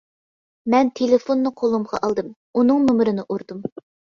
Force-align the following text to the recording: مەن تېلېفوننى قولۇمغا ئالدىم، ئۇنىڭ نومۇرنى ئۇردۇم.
مەن 0.73 0.89
تېلېفوننى 0.99 1.51
قولۇمغا 1.63 2.01
ئالدىم، 2.09 2.35
ئۇنىڭ 2.61 2.83
نومۇرنى 2.89 3.29
ئۇردۇم. 3.31 3.63